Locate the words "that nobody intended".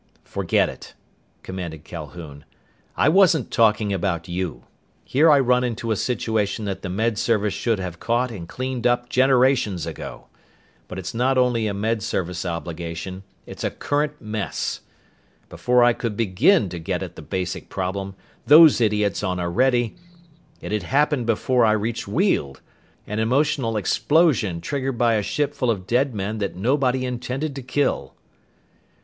26.39-27.55